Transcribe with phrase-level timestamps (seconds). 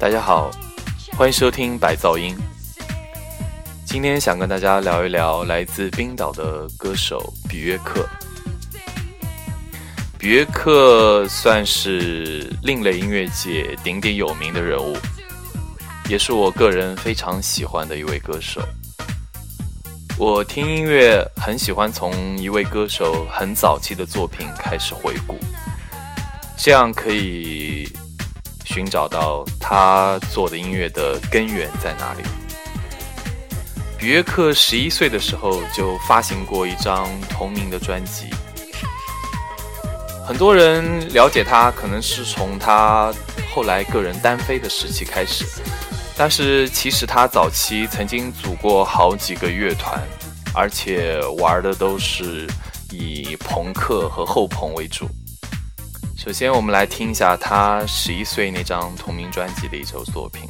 [0.00, 0.50] 大家好，
[1.12, 2.34] 欢迎收听白噪音。
[3.84, 8.08] 今天想跟大家聊一聊来自冰岛的歌手比约克。
[10.18, 14.96] 比约克算是另类音乐界鼎鼎有名的人物，
[16.08, 18.62] 也是我个人非常喜欢的一位歌手。
[20.16, 25.38] 我听音乐很喜欢从一位歌手很早期的作品开始回顾，
[26.56, 27.86] 这样可以
[28.72, 32.22] 寻找到他做的音乐的根源在哪里。
[33.98, 38.26] 比约克十一岁的时候就发行过一张同名的专辑，
[40.24, 43.12] 很多人了解他可能是从他
[43.52, 45.44] 后来个人单飞的时期开始，
[46.16, 50.00] 但是其实他早期曾经组过好几个乐团，
[50.54, 52.46] 而且玩的都是
[52.92, 55.10] 以朋克和后朋为主。
[56.22, 60.42] 首先，我们来听一下他十一岁那张同名专辑的一首作品。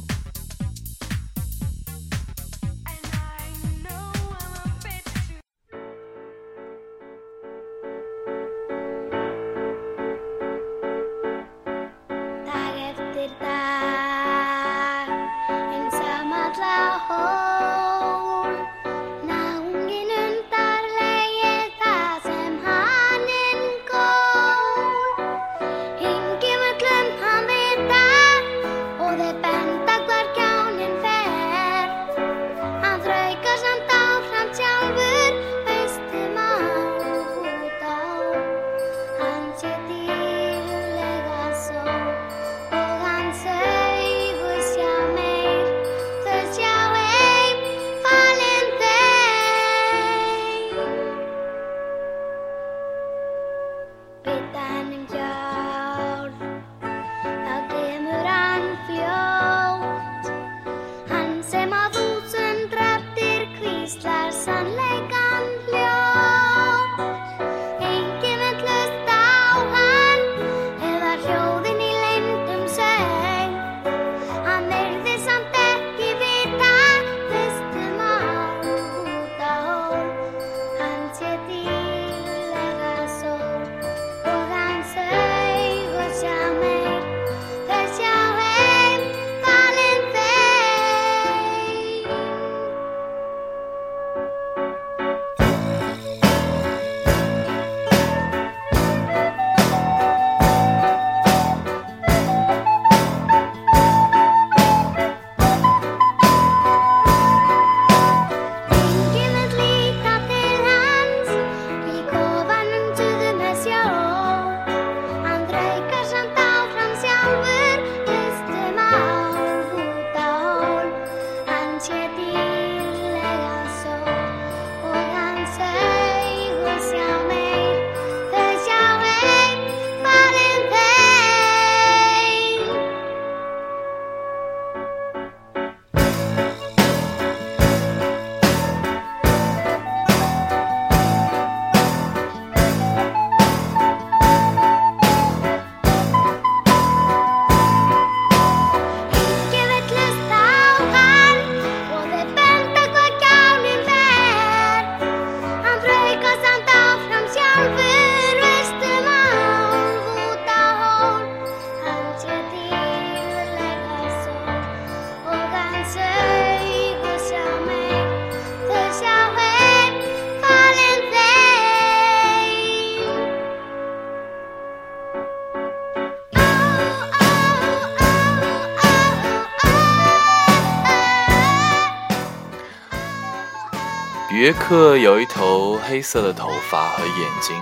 [184.41, 187.55] 约克有一头黑色的头发和眼睛，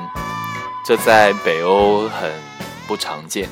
[0.85, 2.31] 这在北欧很
[2.87, 3.49] 不常见，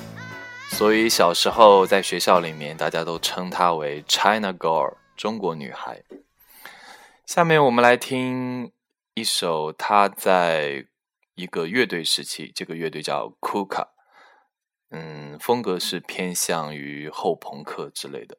[0.69, 6.03] 所以小时候在学校里面，大家都称她为 China Girl，中国女孩。
[7.25, 8.71] 下面我们来听
[9.15, 10.85] 一首她在
[11.35, 13.89] 一个乐队时期，这个乐队叫 Kuka，
[14.91, 18.37] 嗯，风格是偏向于后朋克之类的。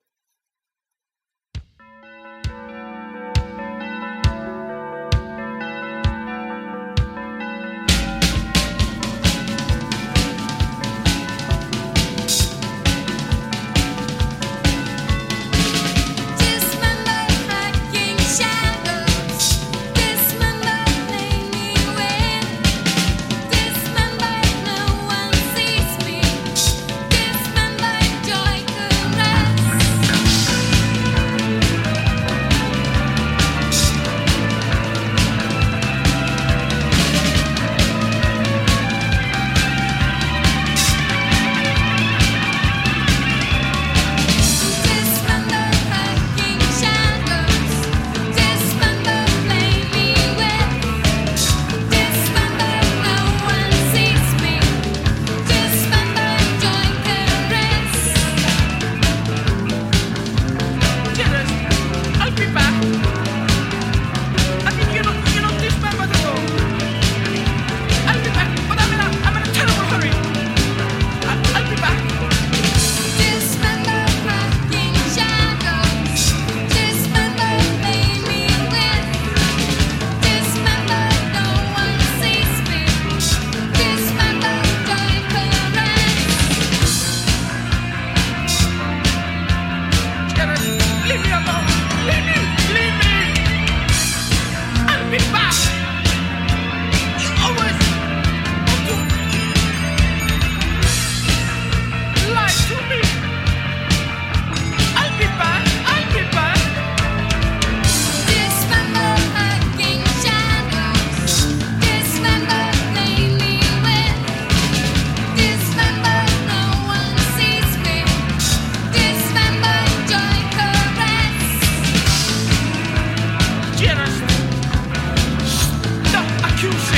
[126.60, 126.97] You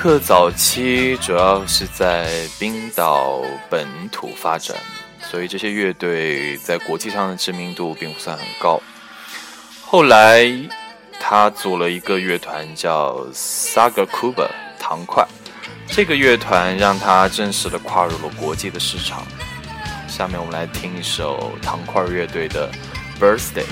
[0.00, 4.74] 克早期主要是在冰岛本土发展，
[5.20, 8.80] 所以这些乐队在国际上的知名度并不算很高。
[9.84, 10.50] 后来
[11.20, 14.48] 他组了一个乐团叫 Saga Kuba
[14.78, 15.28] 糖块，
[15.88, 19.26] 这个乐团让他正式的跨入了国际的市场。
[20.08, 22.70] 下面我们来听一首糖块乐队的
[23.22, 23.64] 《Birthday》。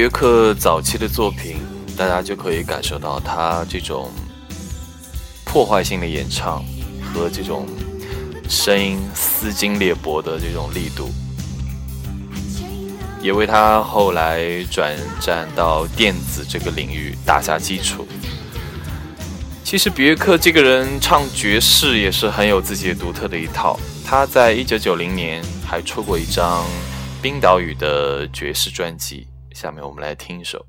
[0.00, 1.58] 约克早期的作品，
[1.94, 4.10] 大家就可以感受到他这种
[5.44, 6.64] 破坏性的演唱
[7.12, 7.68] 和这种
[8.48, 11.10] 声音撕心裂帛的这种力度，
[13.20, 18.08] 也为他后来转战到电子这个领域打下基础。
[19.62, 23.78] 其实，比约克这个人唱爵士也是很有自己独特的一套。
[24.02, 26.64] 他在一九九零年还出过一张
[27.20, 29.26] 冰岛语的爵士专辑。
[29.60, 30.66] 下面我们来听一首。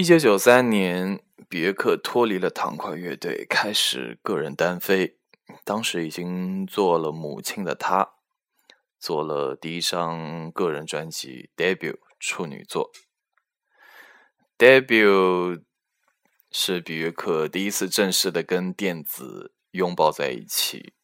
[0.00, 5.18] 一九九三年，比约克脱离了糖块乐队，开始个人单飞。
[5.62, 8.12] 当时已经做了母亲的他，
[8.98, 12.90] 做了第一张个人专辑《Debut》处女作。
[14.80, 15.56] 《Debut》
[16.50, 20.94] 是比约克第一次正式的跟电子拥抱在一起。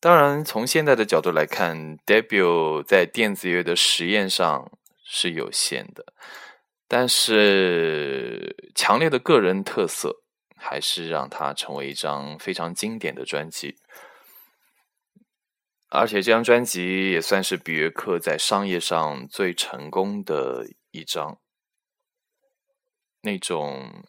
[0.00, 4.68] 当然，从现在的角度来看，《Debut》在电子乐的实验上
[5.04, 6.12] 是有限的。
[6.90, 10.22] 但是，强烈的个人特色
[10.56, 13.76] 还是让它成为一张非常经典的专辑。
[15.90, 21.38] 而且，这张专辑也算是比约克在商业上最成功的一张。
[23.20, 24.04] 那种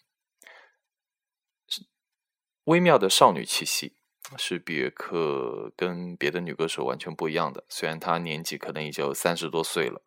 [2.63, 3.97] 微妙的少女气息，
[4.37, 7.65] 是比约克跟别的女歌手完全不一样的。
[7.67, 10.01] 虽然她年纪可能已经三十多岁了。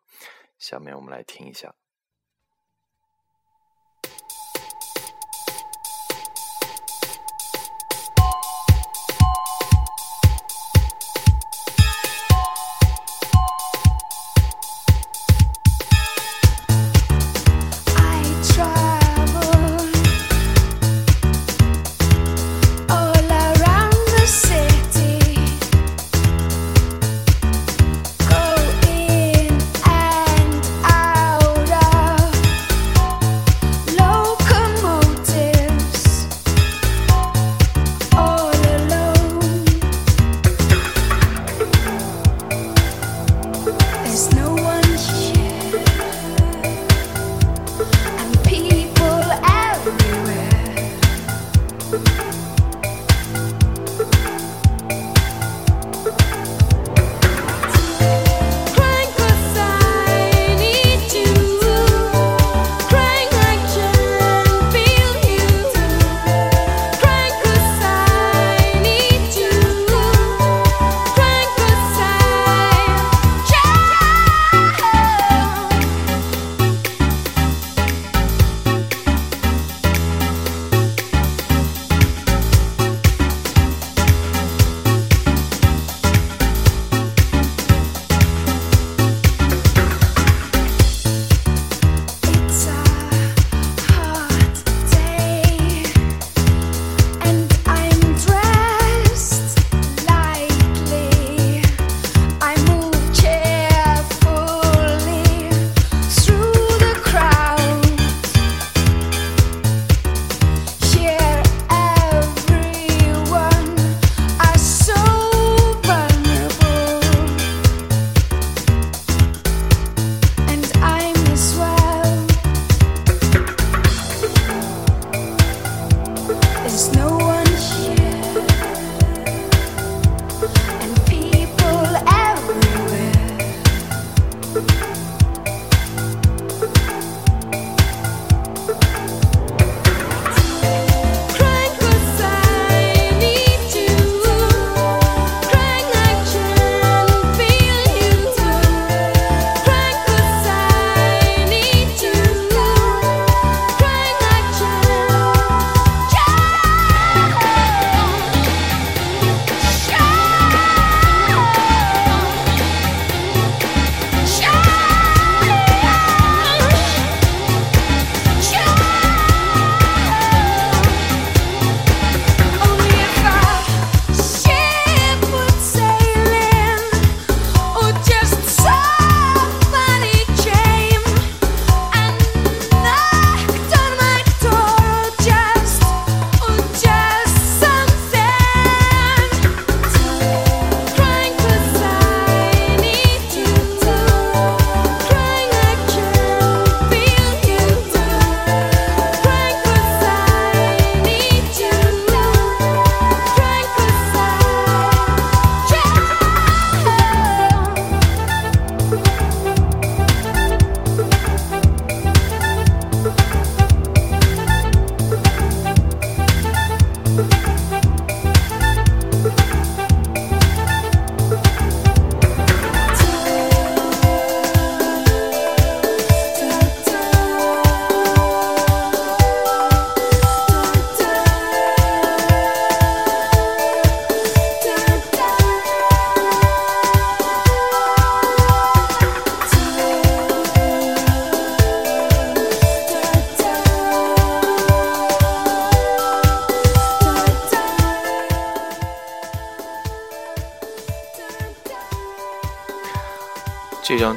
[0.57, 1.75] 下面我们来听一下。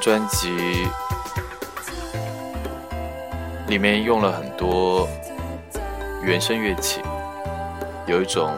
[0.07, 0.87] 专辑
[3.67, 5.09] 里面用了很多
[6.23, 7.01] 原声乐器，
[8.07, 8.57] 有一种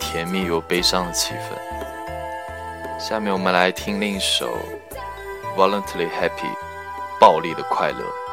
[0.00, 2.98] 甜蜜又悲伤的气氛。
[2.98, 4.56] 下面我们来听另一首
[5.54, 6.30] 《Voluntarily Happy》，
[7.20, 8.25] 暴力的快乐。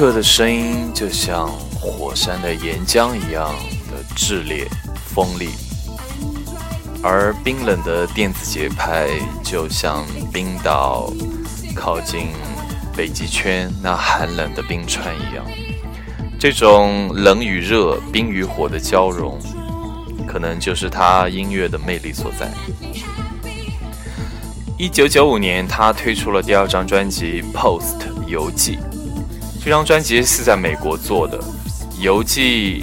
[0.00, 1.46] 约克的声音就像
[1.78, 3.54] 火山的岩浆一样
[3.90, 5.50] 的炽烈锋利，
[7.02, 9.10] 而冰冷的电子节拍
[9.44, 11.12] 就像冰岛
[11.76, 12.28] 靠近
[12.96, 15.44] 北极圈那寒冷的冰川一样。
[16.38, 19.38] 这种冷与热、冰与火的交融，
[20.26, 22.50] 可能就是他音乐的魅力所在。
[24.78, 28.78] 一九九五年，他推出了第二张专辑《Post 游记》。
[29.62, 31.38] 这张专辑是在美国做的，
[32.00, 32.82] 游记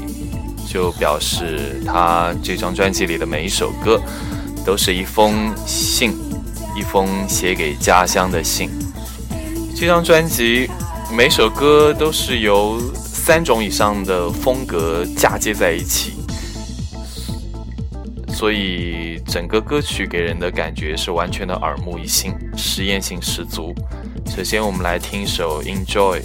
[0.70, 4.00] 就表示他这张专辑里的每一首歌
[4.64, 6.16] 都是一封信，
[6.76, 8.70] 一封写给家乡的信。
[9.76, 10.70] 这张专辑
[11.12, 16.14] 每首歌都是由三种以上的风格嫁接在一起，
[18.30, 23.74] 所以整个歌曲给人的感觉是完全的耳目一新，实验性十足。
[24.28, 26.22] 首先，我们来听一首《Enjoy》。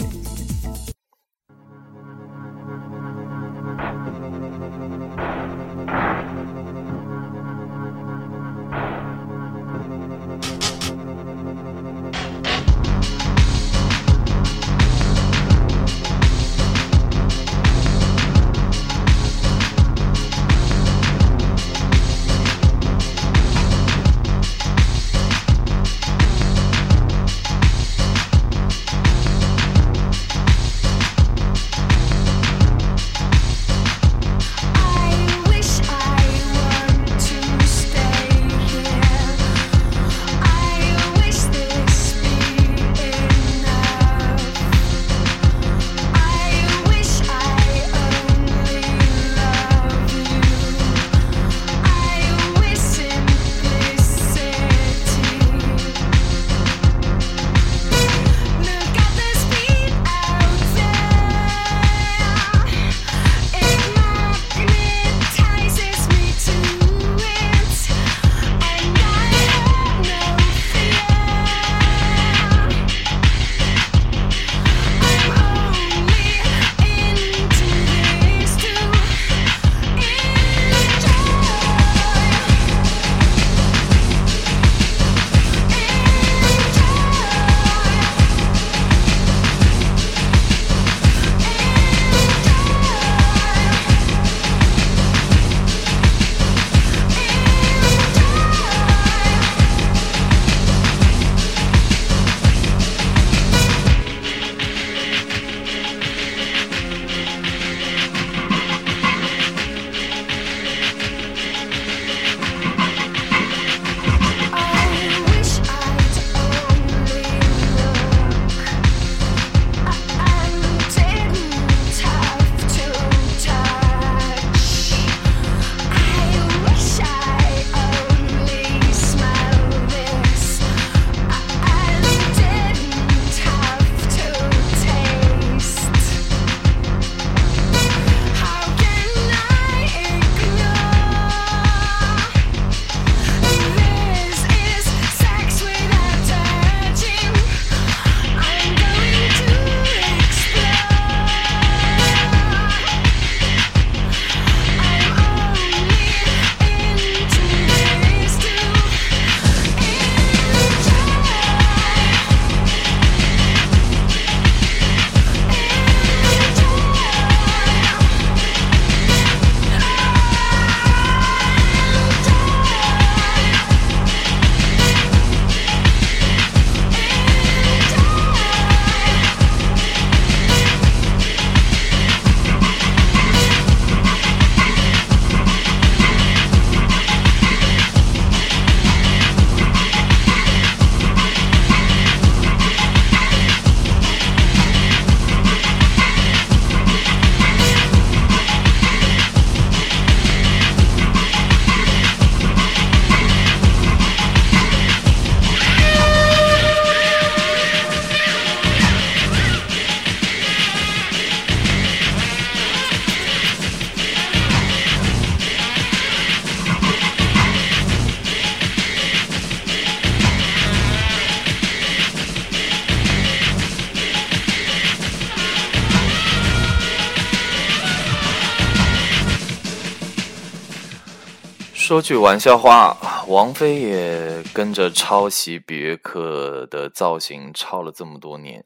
[231.93, 232.97] 说句玩笑话，
[233.29, 238.65] 王菲也跟着抄袭比约克的造型抄了这么多年。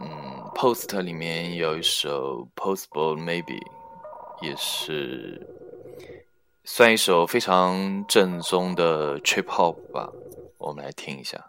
[0.00, 0.08] 嗯
[0.54, 3.60] ，Post 里面有一首 Possible Maybe，
[4.40, 5.44] 也是
[6.62, 10.12] 算一首非常正宗的 Trip Hop 吧，
[10.58, 11.44] 我们来听一下。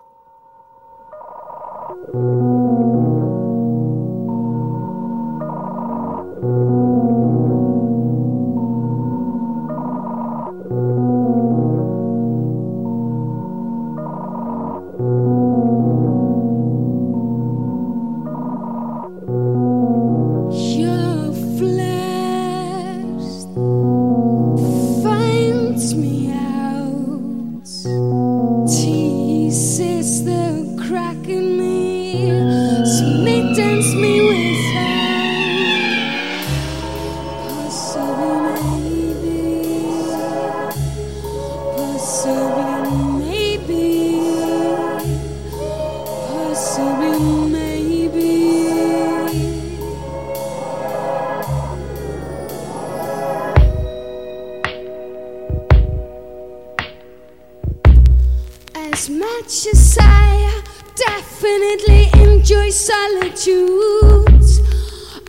[59.50, 60.04] you say.
[60.04, 60.62] I
[60.94, 64.44] definitely enjoy solitude.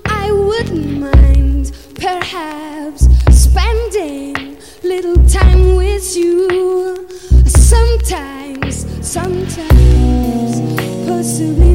[0.04, 7.09] I wouldn't mind, perhaps, spending little time with you.
[7.46, 10.61] Sometimes, sometimes,
[11.09, 11.69] possibly.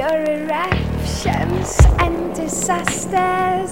[0.00, 3.68] your eruptions and disasters.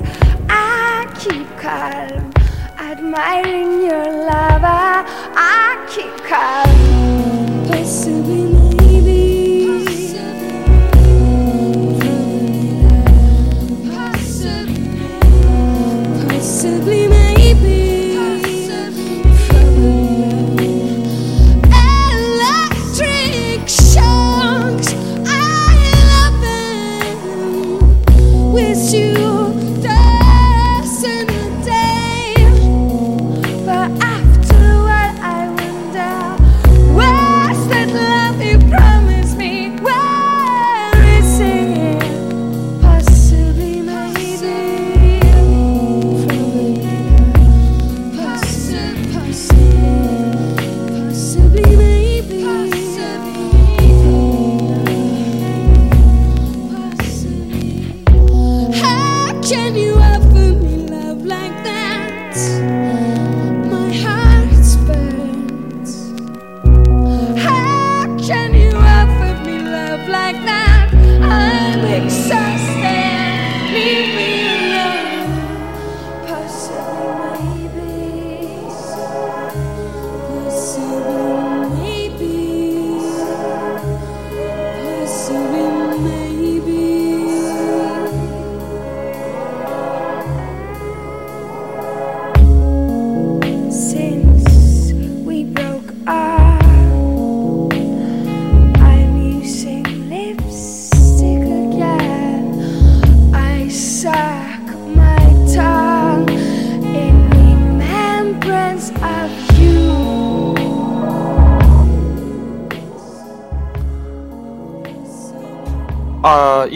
[0.50, 2.30] I keep calm,
[2.78, 4.98] admiring your lover.
[5.40, 8.37] I keep calm, pursuing.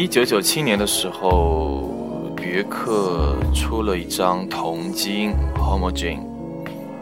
[0.03, 1.89] 一九九七年的时候，
[2.35, 6.19] 别克出了一张同基因《Homogene》，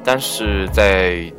[0.05, 1.33] 但是在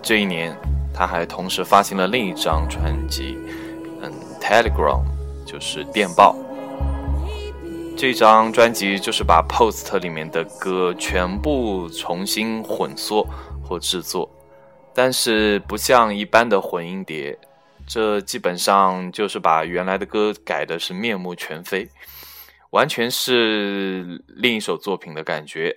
[0.00, 0.56] 这一年，
[0.94, 3.36] 他还同时发行了另一张专辑，
[4.00, 5.02] 嗯，《Telegram》，
[5.44, 6.36] 就是电报。
[7.96, 13.26] 这张专辑就是把《Post》里面的歌全部重新混缩
[13.64, 14.30] 或制作。
[14.94, 17.36] 但是不像一般的混音碟，
[17.88, 21.88] 这基本上就是把原来的歌改的是面目全非，
[22.70, 25.74] 完全是另一首作品的感觉。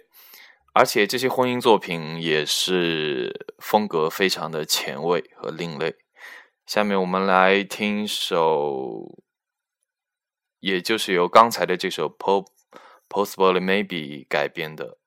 [0.74, 5.96] 而且这些婚姻作品也是风格非常的前卫和另类。
[6.66, 9.20] 下面我们来听一首，
[10.60, 12.48] 也就是由刚才的这首《Pop
[13.10, 15.01] Possibly Maybe》改编的。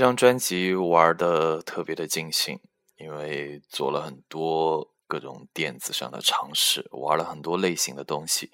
[0.00, 2.58] 这张专辑玩的特别的尽兴，
[2.96, 8.50] 因为做了很多各种电子上的尝试，玩了很多类型的东西。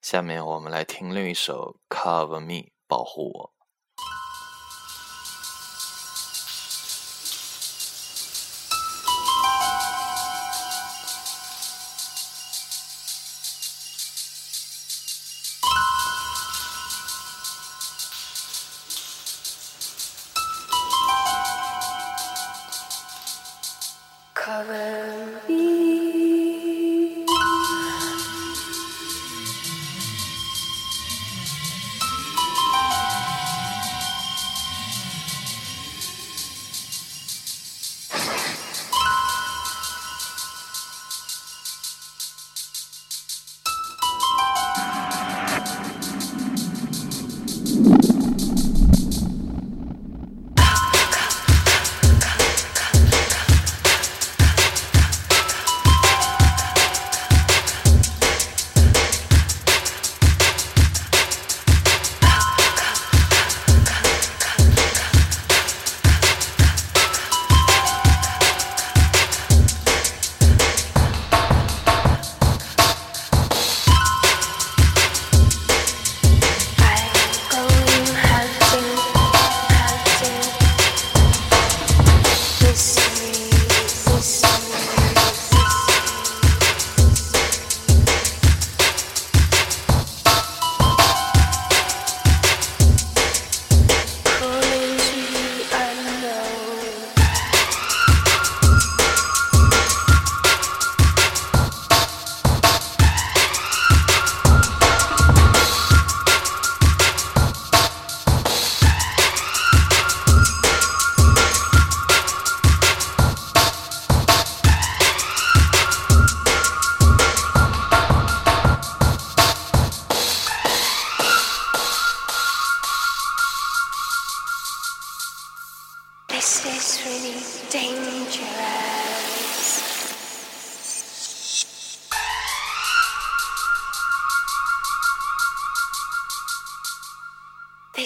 [0.00, 2.46] 下面我们来听另一首《Cover Me》，
[2.88, 3.55] 保护我。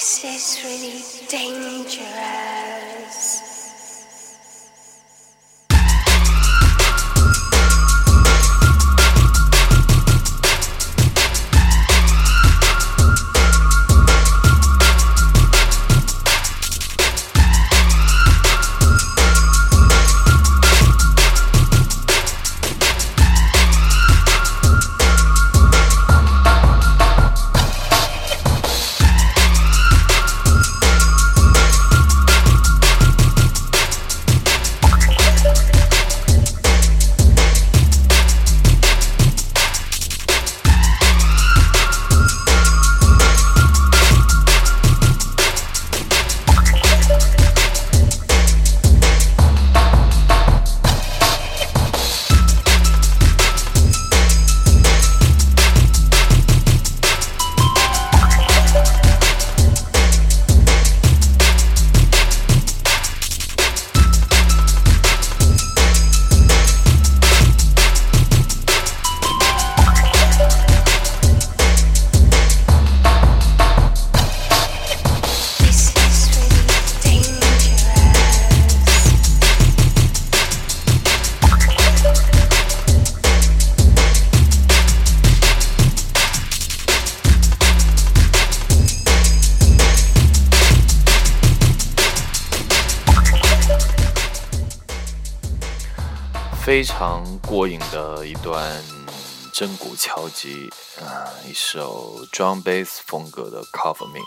[0.00, 2.79] This is really dangerous.
[96.70, 98.80] 非常过瘾的一段
[99.52, 104.20] 真鼓敲击，啊，一首 drum bass 风格的 Cover Me。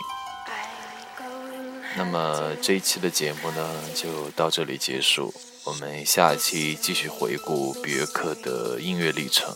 [1.96, 5.32] 那么这一期的节目呢，就到这里结束。
[5.64, 9.54] 我们下期继续回顾别克的音乐历程。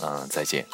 [0.00, 0.66] 嗯，再见。